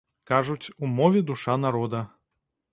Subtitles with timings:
[0.29, 2.05] Кажуць, у мове душа народа.